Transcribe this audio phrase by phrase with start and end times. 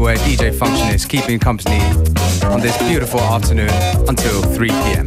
[0.00, 1.78] DJ Function is keeping company
[2.44, 3.68] on this beautiful afternoon
[4.08, 5.06] until 3 p.m.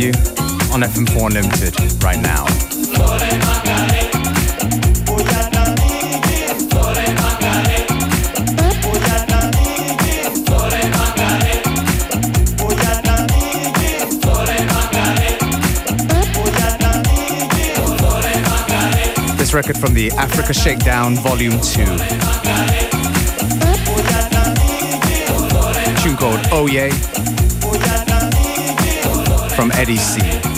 [0.00, 0.12] you
[0.72, 2.46] on FM4 Unlimited right now.
[19.36, 21.84] This record from the Africa Shakedown Volume 2.
[26.02, 26.88] Tune called Oh Yeah
[29.60, 30.49] from Eddie C.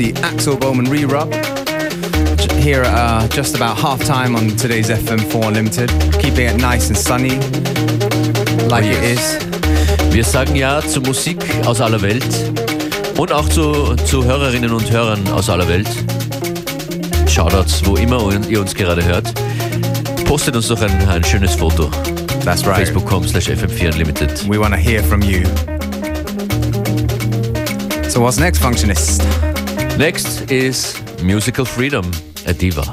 [0.00, 1.30] Axel Boman re-rub.
[2.62, 6.96] Here at uh, just about half time on today's FM4 Unlimited, keeping it nice and
[6.96, 7.36] sunny,
[8.68, 9.38] like it is.
[10.10, 12.24] Wir sagen ja zu Musik aus aller Welt
[13.18, 15.88] und auch zu, zu Hörerinnen und Hörern aus aller Welt.
[17.28, 19.32] Shoutouts, wo immer ihr uns gerade hört.
[20.24, 21.90] Postet uns doch ein, ein schönes Foto.
[22.44, 22.88] That's right.
[22.88, 24.48] Facebook.com slash FM4 Unlimited.
[24.48, 25.44] We want to hear from you.
[28.08, 29.19] So what's next, Functionist?
[30.00, 32.02] Next is Musical Freedom,
[32.48, 32.86] Adeva.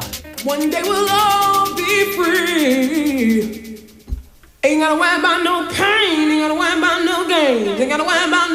[0.43, 3.79] One day we'll all be free.
[4.61, 7.17] Ain't gotta worry about no pain, ain't gotta worry about no
[7.79, 8.46] ain't gotta worry about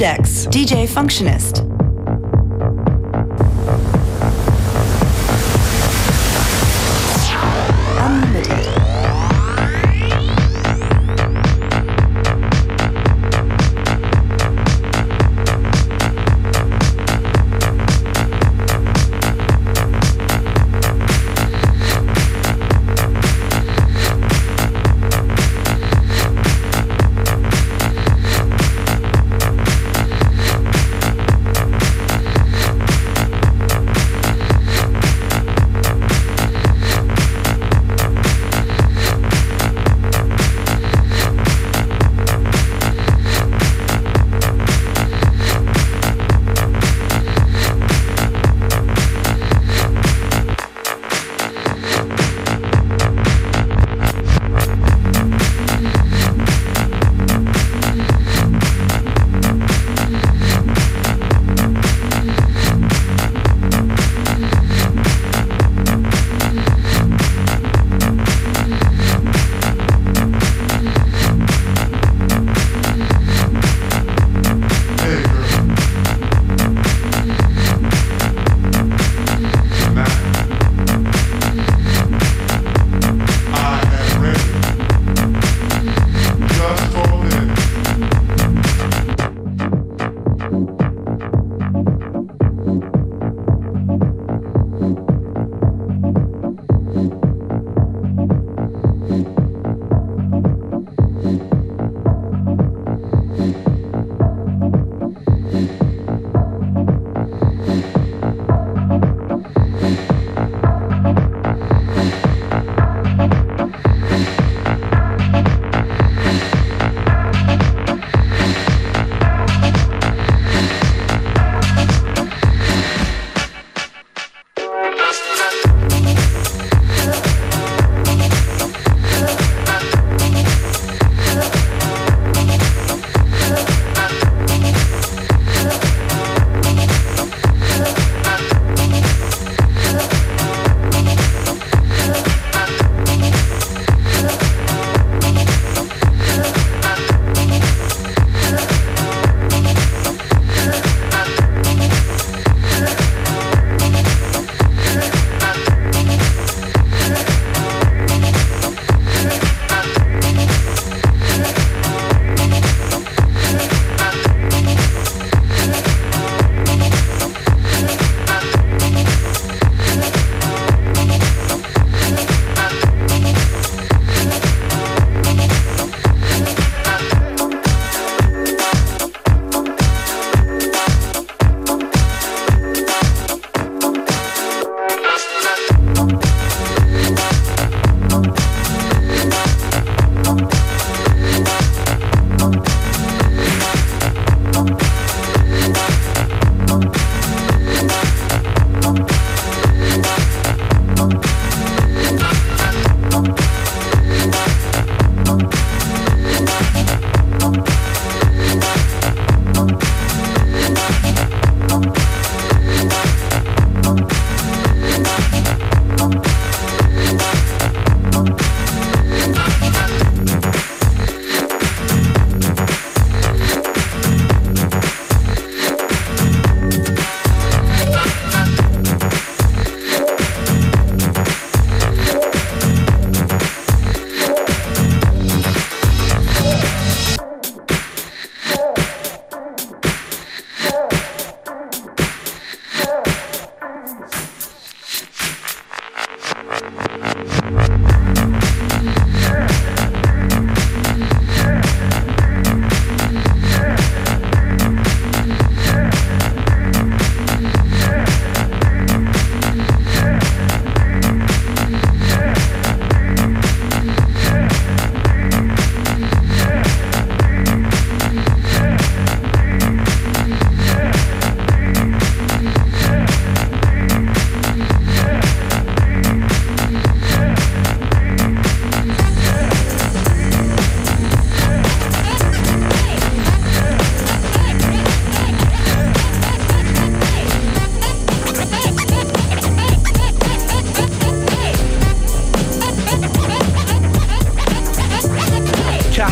[0.00, 1.69] decks, DJ Functionist.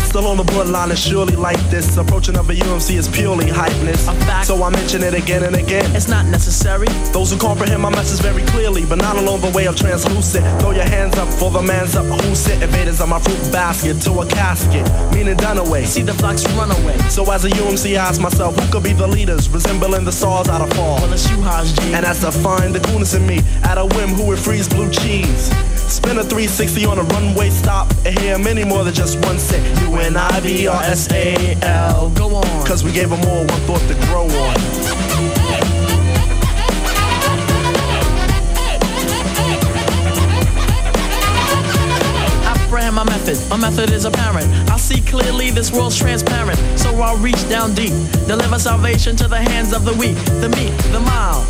[0.09, 1.99] Still on the bloodline is surely like this.
[1.99, 4.09] Approaching of a UMC is purely hypeness.
[4.43, 5.85] So I mention it again and again.
[5.95, 6.87] It's not necessary.
[7.13, 10.47] Those who comprehend my message very clearly, but not along the way of translucent.
[10.63, 12.07] Throw your hands up for the man's up.
[12.23, 12.63] Who's it?
[12.63, 15.85] Invaders of my fruit basket to a casket, meaning done away.
[15.85, 16.97] See the flocks run away.
[17.11, 20.49] So as a UMC, I ask myself, who could be the leaders, resembling the stars
[20.49, 20.97] out of fall?
[21.03, 21.93] Well, it's you, Haas G.
[21.93, 24.91] And as to find the coolness in me, at a whim, who would freeze blue
[24.91, 25.53] cheese?
[25.77, 29.39] Spin a 360 on a runway stop and hear many more than just one
[30.09, 30.15] say
[30.65, 32.11] U-N-I-V-R-S-A-L.
[32.11, 32.67] Go on.
[32.67, 34.59] Cause we gave them all one thought to grow on.
[42.91, 44.49] My method, my method is apparent.
[44.69, 47.93] I see clearly this world's transparent, so I'll reach down deep,
[48.27, 51.47] deliver salvation to the hands of the weak, the meek, the mild,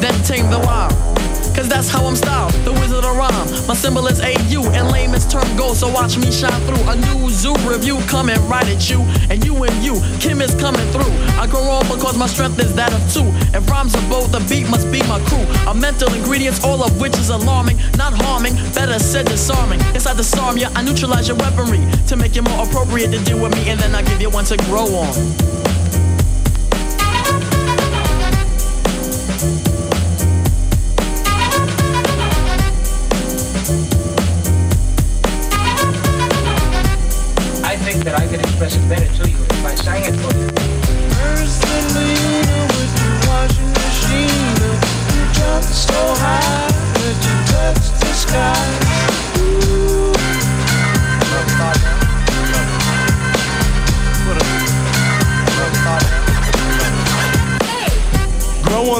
[0.00, 1.11] then tame the wild.
[1.54, 3.66] Cause that's how I'm styled, the wizard of rhyme.
[3.68, 6.82] My symbol is AU and layman's term gold, so watch me shine through.
[6.88, 10.86] A new zoo review coming right at you, and you and you, Kim is coming
[10.92, 11.12] through.
[11.36, 13.28] I grow on because my strength is that of two.
[13.56, 15.44] If rhymes are both, the beat must be my crew.
[15.68, 19.80] A mental ingredients, all of which is alarming, not harming, better said disarming.
[19.94, 23.52] Inside disarm ya, I neutralize your weaponry to make it more appropriate to deal with
[23.52, 25.12] me, and then I give you one to grow on.
[38.64, 40.46] Express it better to you if I sang it for you.
[41.18, 44.56] First you know with your washing machine,
[45.14, 48.91] you jumped so high that you touched the sky.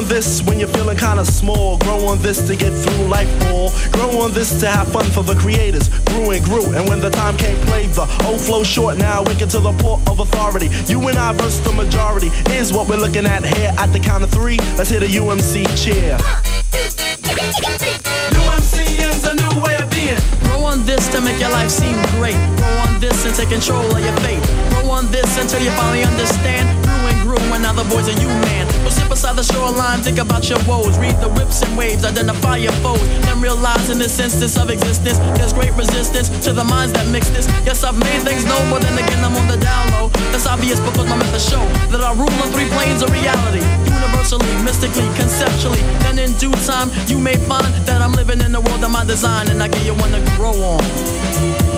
[0.03, 1.77] On this when you're feeling kinda small.
[1.77, 3.71] Grow on this to get through life all.
[3.91, 5.89] Grow on this to have fun for the creators.
[6.09, 9.23] Grew and grew, and when the time came, played the old flow short now.
[9.23, 10.69] Wicked to the port of authority.
[10.87, 14.23] You and I versus the majority is what we're looking at here at the count
[14.23, 14.57] of three.
[14.77, 16.17] Let's hit a UMC cheer.
[18.43, 20.19] UMC's a new way of being.
[20.43, 22.39] Grow on this to make your life seem great.
[22.57, 24.43] Grow on this and take control of your fate.
[24.71, 26.67] Grow on this until you finally understand.
[27.39, 28.67] And now the boys are you, man.
[28.83, 30.97] Go sit beside the shoreline, think about your woes.
[30.99, 33.01] Read the whips and waves, identify your foes.
[33.25, 37.29] Then realize in this instance of existence, there's great resistance to the minds that mix
[37.29, 37.47] this.
[37.65, 40.07] Yes, I've made things known, but then again, I'm on the down low.
[40.31, 43.65] That's obvious because my methods show that I rule on three planes of reality.
[43.85, 45.81] Universally, mystically, conceptually.
[46.05, 49.05] Then in due time, you may find that I'm living in the world of my
[49.05, 51.72] design, and I give you one to grow on.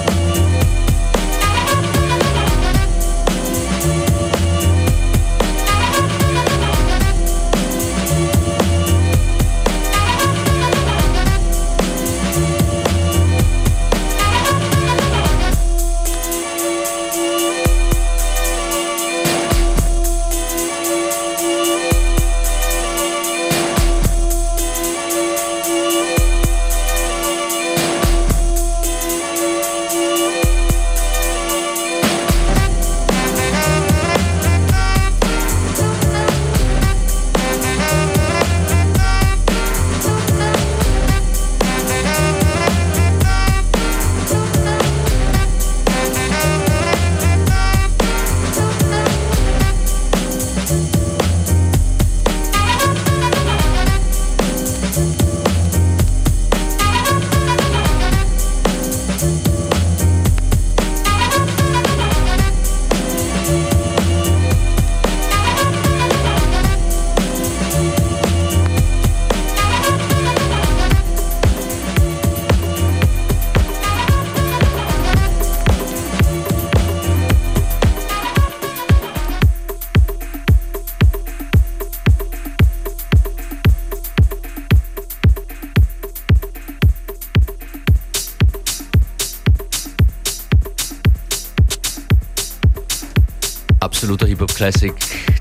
[94.55, 94.95] Classic.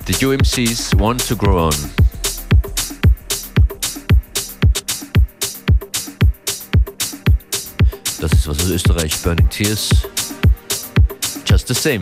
[0.06, 1.72] The UMCs want to grow on.
[8.20, 9.88] Das ist was aus Österreich, Burning Tears.
[11.46, 12.00] Just the same.